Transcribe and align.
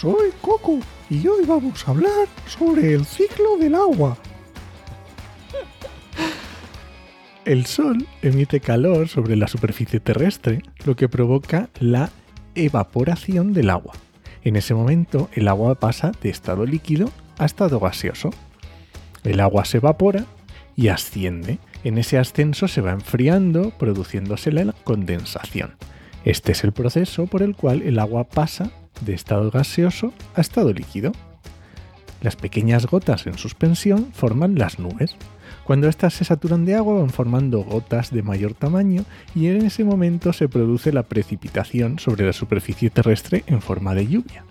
soy 0.00 0.30
Coco 0.42 0.78
y 1.08 1.26
hoy 1.26 1.46
vamos 1.46 1.88
a 1.88 1.92
hablar 1.92 2.28
sobre 2.46 2.92
el 2.92 3.06
ciclo 3.06 3.56
del 3.58 3.74
agua. 3.74 4.18
El 7.46 7.64
Sol 7.64 8.06
emite 8.20 8.60
calor 8.60 9.08
sobre 9.08 9.36
la 9.36 9.48
superficie 9.48 9.98
terrestre, 9.98 10.60
lo 10.84 10.96
que 10.96 11.08
provoca 11.08 11.70
la 11.80 12.10
evaporación 12.54 13.54
del 13.54 13.70
agua. 13.70 13.94
En 14.44 14.56
ese 14.56 14.74
momento, 14.74 15.30
el 15.32 15.48
agua 15.48 15.76
pasa 15.76 16.12
de 16.20 16.28
estado 16.28 16.66
líquido 16.66 17.10
a 17.38 17.46
estado 17.46 17.80
gaseoso. 17.80 18.30
El 19.24 19.40
agua 19.40 19.64
se 19.64 19.78
evapora 19.78 20.26
y 20.74 20.88
asciende. 20.88 21.58
En 21.84 21.96
ese 21.96 22.18
ascenso 22.18 22.68
se 22.68 22.82
va 22.82 22.92
enfriando, 22.92 23.70
produciéndose 23.70 24.52
la 24.52 24.74
condensación. 24.84 25.76
Este 26.26 26.52
es 26.52 26.64
el 26.64 26.72
proceso 26.72 27.26
por 27.26 27.42
el 27.42 27.56
cual 27.56 27.80
el 27.80 27.98
agua 27.98 28.24
pasa 28.24 28.72
de 29.00 29.14
estado 29.14 29.50
gaseoso 29.50 30.12
a 30.34 30.40
estado 30.40 30.72
líquido. 30.72 31.12
Las 32.22 32.36
pequeñas 32.36 32.86
gotas 32.86 33.26
en 33.26 33.38
suspensión 33.38 34.08
forman 34.12 34.56
las 34.56 34.78
nubes. 34.78 35.16
Cuando 35.64 35.88
éstas 35.88 36.14
se 36.14 36.24
saturan 36.24 36.64
de 36.64 36.74
agua 36.74 37.00
van 37.00 37.10
formando 37.10 37.62
gotas 37.62 38.10
de 38.10 38.22
mayor 38.22 38.54
tamaño 38.54 39.04
y 39.34 39.48
en 39.48 39.64
ese 39.66 39.84
momento 39.84 40.32
se 40.32 40.48
produce 40.48 40.92
la 40.92 41.02
precipitación 41.02 41.98
sobre 41.98 42.24
la 42.24 42.32
superficie 42.32 42.90
terrestre 42.90 43.44
en 43.46 43.60
forma 43.60 43.94
de 43.94 44.06
lluvia, 44.06 44.44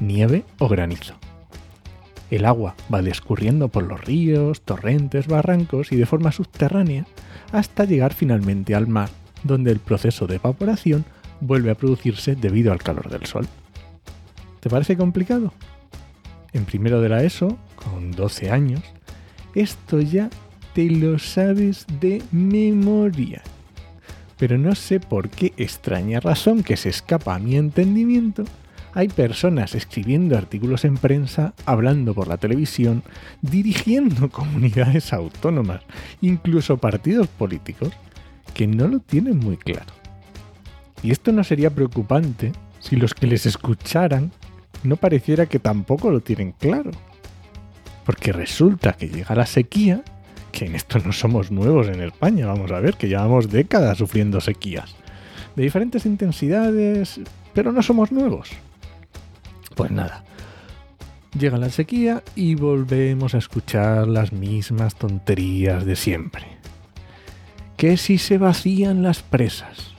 nieve 0.00 0.44
o 0.58 0.68
granizo. 0.68 1.14
El 2.30 2.46
agua 2.46 2.74
va 2.92 3.02
descurriendo 3.02 3.68
por 3.68 3.82
los 3.82 4.00
ríos, 4.02 4.62
torrentes, 4.62 5.26
barrancos 5.26 5.92
y 5.92 5.96
de 5.96 6.06
forma 6.06 6.32
subterránea 6.32 7.06
hasta 7.52 7.84
llegar 7.84 8.14
finalmente 8.14 8.74
al 8.74 8.88
mar, 8.88 9.10
donde 9.44 9.70
el 9.70 9.80
proceso 9.80 10.26
de 10.26 10.36
evaporación 10.36 11.04
vuelve 11.40 11.70
a 11.70 11.74
producirse 11.74 12.34
debido 12.34 12.72
al 12.72 12.82
calor 12.82 13.10
del 13.10 13.26
sol. 13.26 13.46
¿Te 14.62 14.70
parece 14.70 14.96
complicado? 14.96 15.52
En 16.52 16.64
primero 16.66 17.00
de 17.00 17.08
la 17.08 17.24
ESO, 17.24 17.58
con 17.74 18.12
12 18.12 18.52
años, 18.52 18.80
esto 19.56 20.00
ya 20.00 20.30
te 20.72 20.88
lo 20.88 21.18
sabes 21.18 21.84
de 22.00 22.22
memoria. 22.30 23.42
Pero 24.38 24.58
no 24.58 24.76
sé 24.76 25.00
por 25.00 25.30
qué 25.30 25.52
extraña 25.56 26.20
razón 26.20 26.62
que 26.62 26.76
se 26.76 26.90
escapa 26.90 27.34
a 27.34 27.40
mi 27.40 27.56
entendimiento. 27.56 28.44
Hay 28.94 29.08
personas 29.08 29.74
escribiendo 29.74 30.38
artículos 30.38 30.84
en 30.84 30.96
prensa, 30.96 31.54
hablando 31.66 32.14
por 32.14 32.28
la 32.28 32.36
televisión, 32.36 33.02
dirigiendo 33.40 34.30
comunidades 34.30 35.12
autónomas, 35.12 35.80
incluso 36.20 36.76
partidos 36.76 37.26
políticos, 37.26 37.90
que 38.54 38.68
no 38.68 38.86
lo 38.86 39.00
tienen 39.00 39.40
muy 39.40 39.56
claro. 39.56 39.92
Y 41.02 41.10
esto 41.10 41.32
no 41.32 41.42
sería 41.42 41.70
preocupante 41.70 42.52
si 42.78 42.94
los 42.94 43.12
que 43.12 43.26
les 43.26 43.44
escucharan 43.44 44.30
no 44.82 44.96
pareciera 44.96 45.46
que 45.46 45.58
tampoco 45.58 46.10
lo 46.10 46.20
tienen 46.20 46.52
claro. 46.52 46.90
Porque 48.04 48.32
resulta 48.32 48.94
que 48.94 49.08
llega 49.08 49.34
la 49.34 49.46
sequía, 49.46 50.02
que 50.50 50.66
en 50.66 50.74
esto 50.74 50.98
no 50.98 51.12
somos 51.12 51.50
nuevos 51.50 51.88
en 51.88 52.02
España, 52.02 52.46
vamos 52.46 52.70
a 52.72 52.80
ver, 52.80 52.94
que 52.94 53.08
llevamos 53.08 53.50
décadas 53.50 53.98
sufriendo 53.98 54.40
sequías. 54.40 54.94
De 55.56 55.62
diferentes 55.62 56.06
intensidades, 56.06 57.20
pero 57.54 57.72
no 57.72 57.82
somos 57.82 58.10
nuevos. 58.10 58.50
Pues 59.74 59.90
nada, 59.90 60.24
llega 61.38 61.58
la 61.58 61.70
sequía 61.70 62.22
y 62.34 62.54
volvemos 62.54 63.34
a 63.34 63.38
escuchar 63.38 64.08
las 64.08 64.32
mismas 64.32 64.94
tonterías 64.96 65.84
de 65.84 65.96
siempre. 65.96 66.44
Que 67.76 67.96
si 67.96 68.18
se 68.18 68.38
vacían 68.38 69.02
las 69.02 69.22
presas, 69.22 69.94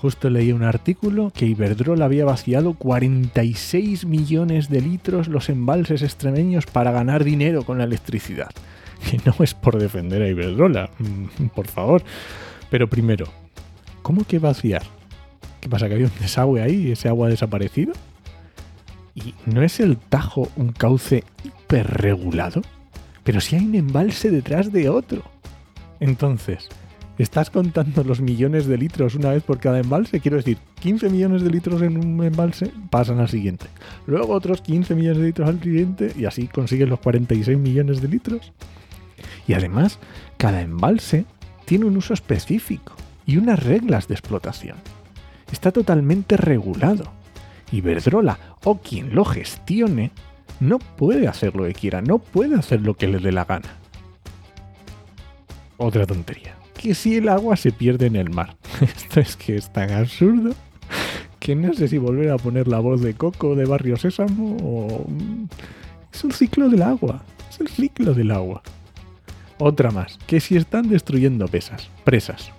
Justo 0.00 0.30
leí 0.30 0.50
un 0.52 0.62
artículo 0.62 1.30
que 1.34 1.44
Iberdrola 1.44 2.06
había 2.06 2.24
vaciado 2.24 2.72
46 2.72 4.06
millones 4.06 4.70
de 4.70 4.80
litros 4.80 5.28
los 5.28 5.50
embalses 5.50 6.00
extremeños 6.00 6.64
para 6.64 6.90
ganar 6.90 7.22
dinero 7.22 7.64
con 7.64 7.76
la 7.78 7.84
electricidad. 7.84 8.48
Que 9.10 9.18
no 9.24 9.34
es 9.40 9.54
por 9.54 9.78
defender 9.78 10.20
a 10.22 10.28
Iberdrola, 10.28 10.90
mm, 10.98 11.46
por 11.54 11.66
favor. 11.66 12.02
Pero 12.70 12.88
primero, 12.88 13.26
¿cómo 14.02 14.24
que 14.24 14.38
vaciar? 14.38 14.82
¿Qué 15.60 15.68
pasa? 15.68 15.88
¿Que 15.88 15.94
había 15.94 16.06
un 16.06 16.12
desagüe 16.18 16.62
ahí 16.62 16.88
y 16.88 16.92
ese 16.92 17.08
agua 17.08 17.26
ha 17.26 17.30
desaparecido? 17.30 17.92
¿Y 19.14 19.34
no 19.44 19.62
es 19.62 19.80
el 19.80 19.98
Tajo 19.98 20.48
un 20.56 20.72
cauce 20.72 21.24
hiperregulado? 21.44 22.62
Pero 23.22 23.40
si 23.40 23.56
hay 23.56 23.66
un 23.66 23.74
embalse 23.74 24.30
detrás 24.30 24.72
de 24.72 24.88
otro. 24.88 25.22
Entonces, 25.98 26.68
estás 27.22 27.50
contando 27.50 28.02
los 28.04 28.20
millones 28.20 28.66
de 28.66 28.78
litros 28.78 29.14
una 29.14 29.30
vez 29.30 29.42
por 29.42 29.58
cada 29.58 29.80
embalse. 29.80 30.20
Quiero 30.20 30.36
decir, 30.36 30.58
15 30.80 31.10
millones 31.10 31.42
de 31.42 31.50
litros 31.50 31.82
en 31.82 31.96
un 31.98 32.24
embalse 32.24 32.72
pasan 32.88 33.20
al 33.20 33.28
siguiente. 33.28 33.66
Luego 34.06 34.32
otros 34.32 34.62
15 34.62 34.94
millones 34.94 35.18
de 35.18 35.26
litros 35.26 35.48
al 35.48 35.62
siguiente 35.62 36.12
y 36.16 36.24
así 36.24 36.48
consigues 36.48 36.88
los 36.88 37.00
46 37.00 37.58
millones 37.58 38.00
de 38.00 38.08
litros. 38.08 38.52
Y 39.46 39.54
además, 39.54 39.98
cada 40.36 40.62
embalse 40.62 41.26
tiene 41.64 41.84
un 41.84 41.96
uso 41.96 42.14
específico 42.14 42.94
y 43.26 43.36
unas 43.36 43.62
reglas 43.62 44.08
de 44.08 44.14
explotación. 44.14 44.76
Está 45.52 45.72
totalmente 45.72 46.36
regulado. 46.36 47.12
Y 47.72 47.82
Verdrola 47.82 48.38
o 48.64 48.78
quien 48.78 49.14
lo 49.14 49.24
gestione 49.24 50.10
no 50.58 50.78
puede 50.78 51.28
hacer 51.28 51.54
lo 51.54 51.64
que 51.64 51.74
quiera, 51.74 52.02
no 52.02 52.18
puede 52.18 52.56
hacer 52.56 52.80
lo 52.80 52.94
que 52.94 53.06
le 53.06 53.18
dé 53.18 53.30
la 53.30 53.44
gana. 53.44 53.68
Otra 55.76 56.06
tontería 56.06 56.59
que 56.80 56.94
si 56.94 57.16
el 57.16 57.28
agua 57.28 57.56
se 57.56 57.72
pierde 57.72 58.06
en 58.06 58.16
el 58.16 58.30
mar. 58.30 58.56
Esto 58.80 59.20
es 59.20 59.36
que 59.36 59.56
es 59.56 59.70
tan 59.70 59.90
absurdo 59.90 60.54
que 61.38 61.54
no 61.54 61.74
sé 61.74 61.88
si 61.88 61.98
volver 61.98 62.30
a 62.30 62.38
poner 62.38 62.68
la 62.68 62.78
voz 62.78 63.02
de 63.02 63.12
Coco 63.12 63.54
de 63.54 63.66
Barrio 63.66 63.96
Sésamo 63.98 64.56
o... 64.62 65.04
Mm, 65.06 65.44
es 66.12 66.24
un 66.24 66.32
ciclo 66.32 66.70
del 66.70 66.82
agua. 66.82 67.22
Es 67.50 67.60
el 67.60 67.68
ciclo 67.68 68.14
del 68.14 68.30
agua. 68.30 68.62
Otra 69.58 69.90
más, 69.90 70.18
que 70.26 70.40
si 70.40 70.56
están 70.56 70.88
destruyendo 70.88 71.46
pesas, 71.48 71.90
presas. 72.02 72.50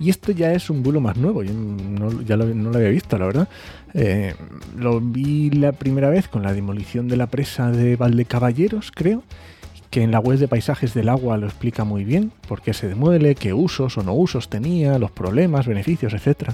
Y 0.00 0.10
esto 0.10 0.32
ya 0.32 0.52
es 0.52 0.68
un 0.68 0.82
bulo 0.82 1.00
más 1.00 1.16
nuevo, 1.16 1.44
yo 1.44 1.52
no, 1.52 2.22
ya 2.22 2.36
lo, 2.36 2.46
no 2.46 2.70
lo 2.70 2.76
había 2.76 2.90
visto, 2.90 3.16
la 3.16 3.26
verdad. 3.26 3.48
Eh, 3.94 4.34
lo 4.76 5.00
vi 5.00 5.50
la 5.50 5.70
primera 5.70 6.10
vez 6.10 6.26
con 6.26 6.42
la 6.42 6.52
demolición 6.52 7.06
de 7.06 7.16
la 7.16 7.28
presa 7.28 7.70
de 7.70 7.94
Valdecaballeros, 7.94 8.90
creo, 8.92 9.22
que 9.94 10.02
en 10.02 10.10
la 10.10 10.18
web 10.18 10.40
de 10.40 10.48
paisajes 10.48 10.92
del 10.92 11.08
agua 11.08 11.36
lo 11.36 11.46
explica 11.46 11.84
muy 11.84 12.02
bien, 12.02 12.32
por 12.48 12.62
qué 12.62 12.74
se 12.74 12.88
demuele, 12.88 13.36
qué 13.36 13.54
usos 13.54 13.96
o 13.96 14.02
no 14.02 14.12
usos 14.12 14.50
tenía, 14.50 14.98
los 14.98 15.12
problemas, 15.12 15.68
beneficios, 15.68 16.14
etc. 16.14 16.50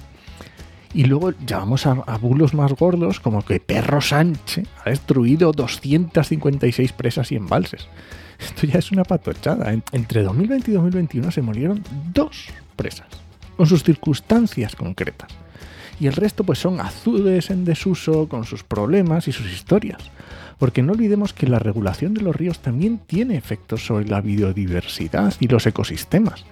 Y 0.93 1.05
luego 1.05 1.33
ya 1.47 1.57
vamos 1.57 1.87
a, 1.87 1.95
bulos 2.21 2.53
más 2.53 2.75
gordos, 2.75 3.19
como 3.19 3.43
que 3.43 3.59
Perro 3.59 4.03
Sánchez 4.03 4.69
ha 4.85 4.91
destruido 4.91 5.53
256 5.53 6.93
presas 6.93 7.33
y 7.33 7.37
embalses. 7.37 7.89
Esto 8.39 8.67
ya 8.67 8.79
es 8.79 8.93
una 8.93 9.05
patochada. 9.05 9.73
Entre 9.93 10.23
2020 10.23 10.73
y 10.73 10.75
2021 10.75 11.31
se 11.31 11.41
murieron 11.41 11.83
dos 12.13 12.49
presas, 12.77 13.09
con 13.57 13.67
sus 13.67 13.83
circunstancias 13.83 14.77
concretas. 14.77 15.31
Y 15.99 16.09
el 16.09 16.13
resto 16.13 16.45
pues 16.45 16.59
son 16.59 16.79
azudes 16.79 17.49
en 17.49 17.65
desuso, 17.65 18.29
con 18.29 18.45
sus 18.45 18.65
problemas 18.65 19.29
y 19.29 19.33
sus 19.33 19.51
historias. 19.51 20.11
Porque 20.61 20.83
no 20.83 20.93
olvidemos 20.93 21.33
que 21.33 21.47
la 21.47 21.59
regulación 21.59 22.13
de 22.13 22.21
los 22.21 22.37
ríos 22.37 22.61
también 22.61 22.99
tiene 22.99 23.37
efectos 23.37 23.87
sobre 23.87 24.07
la 24.07 24.21
biodiversidad 24.21 25.35
y 25.41 25.49
los 25.49 25.67
ecosistemas. 25.67 26.45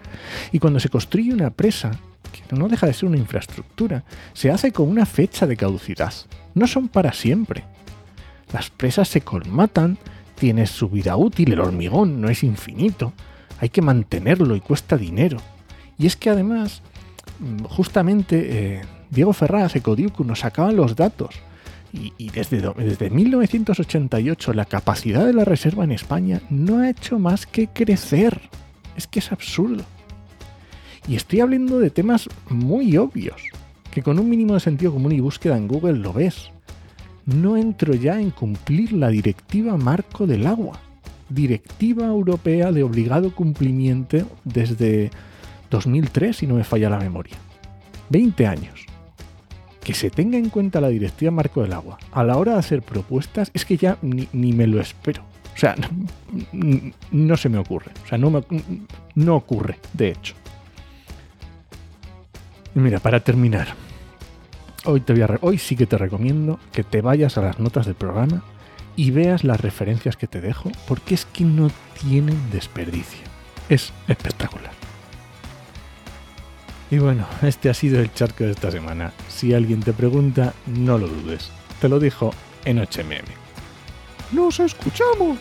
Y 0.50 0.58
cuando 0.58 0.80
se 0.80 0.88
construye 0.88 1.30
una 1.30 1.50
presa, 1.50 1.90
que 2.32 2.56
no 2.56 2.68
deja 2.68 2.86
de 2.86 2.94
ser 2.94 3.10
una 3.10 3.18
infraestructura, 3.18 4.04
se 4.32 4.50
hace 4.50 4.72
con 4.72 4.88
una 4.88 5.04
fecha 5.04 5.46
de 5.46 5.58
caducidad. 5.58 6.14
No 6.54 6.66
son 6.66 6.88
para 6.88 7.12
siempre. 7.12 7.64
Las 8.50 8.70
presas 8.70 9.08
se 9.08 9.20
colmatan, 9.20 9.98
tiene 10.36 10.66
su 10.66 10.88
vida 10.88 11.14
útil, 11.18 11.52
el 11.52 11.60
hormigón 11.60 12.18
no 12.18 12.30
es 12.30 12.42
infinito, 12.42 13.12
hay 13.60 13.68
que 13.68 13.82
mantenerlo 13.82 14.56
y 14.56 14.60
cuesta 14.60 14.96
dinero. 14.96 15.36
Y 15.98 16.06
es 16.06 16.16
que 16.16 16.30
además, 16.30 16.80
mm, 17.40 17.64
justamente 17.64 18.46
eh, 18.48 18.80
Diego 19.10 19.34
Ferraz, 19.34 19.76
Ecodiucu, 19.76 20.24
nos 20.24 20.38
sacaban 20.38 20.76
los 20.76 20.96
datos 20.96 21.42
y, 21.92 22.30
desde, 22.30 22.60
desde 22.76 23.10
1988 23.10 24.52
la 24.52 24.66
capacidad 24.66 25.24
de 25.24 25.32
la 25.32 25.44
reserva 25.44 25.84
en 25.84 25.92
España 25.92 26.42
no 26.50 26.78
ha 26.78 26.90
hecho 26.90 27.18
más 27.18 27.46
que 27.46 27.68
crecer. 27.68 28.40
Es 28.96 29.06
que 29.06 29.20
es 29.20 29.32
absurdo. 29.32 29.84
Y 31.06 31.16
estoy 31.16 31.40
hablando 31.40 31.78
de 31.78 31.90
temas 31.90 32.28
muy 32.50 32.96
obvios, 32.96 33.40
que 33.90 34.02
con 34.02 34.18
un 34.18 34.28
mínimo 34.28 34.54
de 34.54 34.60
sentido 34.60 34.92
común 34.92 35.12
y 35.12 35.20
búsqueda 35.20 35.56
en 35.56 35.68
Google 35.68 35.98
lo 35.98 36.12
ves. 36.12 36.50
no 37.24 37.56
entro 37.56 37.94
ya 37.94 38.20
en 38.20 38.30
cumplir 38.30 38.92
la 38.92 39.08
directiva 39.08 39.76
marco 39.76 40.26
del 40.26 40.46
agua, 40.46 40.80
directiva 41.28 42.06
europea 42.06 42.72
de 42.72 42.82
obligado 42.82 43.34
cumplimiento 43.34 44.26
desde 44.44 45.10
2003, 45.70 46.36
si 46.36 46.46
no 46.46 46.54
me 46.54 46.64
falla 46.64 46.88
la 46.88 46.98
memoria. 46.98 47.36
20 48.08 48.46
años. 48.46 48.87
Que 49.88 49.94
se 49.94 50.10
tenga 50.10 50.36
en 50.36 50.50
cuenta 50.50 50.82
la 50.82 50.90
directiva 50.90 51.30
marco 51.30 51.62
del 51.62 51.72
agua 51.72 51.96
a 52.12 52.22
la 52.22 52.36
hora 52.36 52.52
de 52.52 52.58
hacer 52.58 52.82
propuestas 52.82 53.50
es 53.54 53.64
que 53.64 53.78
ya 53.78 53.96
ni, 54.02 54.28
ni 54.34 54.52
me 54.52 54.66
lo 54.66 54.82
espero. 54.82 55.22
O 55.54 55.56
sea, 55.56 55.76
no, 56.52 56.92
no, 57.10 57.36
se 57.38 57.48
me 57.48 57.56
ocurre. 57.56 57.92
O 58.04 58.06
sea, 58.06 58.18
no, 58.18 58.28
me, 58.28 58.42
no 59.14 59.34
ocurre, 59.34 59.78
de 59.94 60.10
hecho. 60.10 60.34
Y 62.74 62.80
mira, 62.80 62.98
para 62.98 63.20
terminar, 63.20 63.68
hoy, 64.84 65.00
te 65.00 65.14
voy 65.14 65.22
a 65.22 65.38
hoy 65.40 65.56
sí 65.56 65.74
que 65.74 65.86
te 65.86 65.96
recomiendo 65.96 66.60
que 66.70 66.84
te 66.84 67.00
vayas 67.00 67.38
a 67.38 67.40
las 67.40 67.58
notas 67.58 67.86
del 67.86 67.94
programa 67.94 68.44
y 68.94 69.10
veas 69.10 69.42
las 69.42 69.58
referencias 69.58 70.18
que 70.18 70.26
te 70.26 70.42
dejo, 70.42 70.70
porque 70.86 71.14
es 71.14 71.24
que 71.24 71.44
no 71.44 71.70
tienen 71.98 72.38
desperdicio. 72.50 73.24
Es 73.70 73.90
espectacular. 74.06 74.77
Y 76.90 76.98
bueno, 76.98 77.26
este 77.42 77.68
ha 77.68 77.74
sido 77.74 78.00
el 78.00 78.12
charco 78.12 78.44
de 78.44 78.52
esta 78.52 78.70
semana. 78.70 79.12
Si 79.28 79.52
alguien 79.52 79.80
te 79.80 79.92
pregunta, 79.92 80.54
no 80.66 80.96
lo 80.96 81.06
dudes. 81.06 81.50
Te 81.80 81.88
lo 81.88 81.98
dijo 81.98 82.32
en 82.64 82.78
HMM. 82.78 83.28
¡Nos 84.32 84.60
escuchamos! 84.60 85.38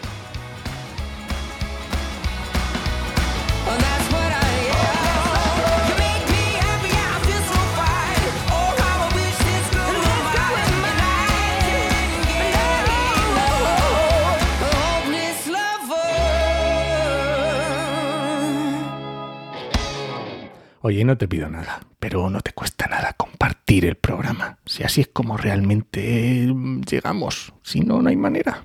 Oye, 20.87 21.03
no 21.03 21.17
te 21.17 21.27
pido 21.27 21.49
nada, 21.49 21.81
pero 21.99 22.29
no 22.29 22.39
te 22.39 22.53
cuesta 22.53 22.87
nada 22.87 23.11
compartir 23.11 23.83
el 23.83 23.95
programa. 23.95 24.57
Si 24.65 24.83
así 24.83 25.01
es 25.01 25.09
como 25.09 25.35
realmente 25.35 26.47
llegamos, 26.89 27.53
si 27.61 27.81
no, 27.81 28.01
no 28.01 28.07
hay 28.07 28.15
manera. 28.15 28.63